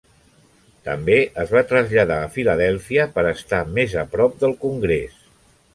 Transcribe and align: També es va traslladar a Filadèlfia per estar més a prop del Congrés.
També 0.87 1.17
es 1.43 1.53
va 1.57 1.63
traslladar 1.73 2.17
a 2.23 2.31
Filadèlfia 2.39 3.07
per 3.19 3.29
estar 3.35 3.61
més 3.79 3.97
a 4.05 4.09
prop 4.17 4.43
del 4.45 4.59
Congrés. 4.67 5.25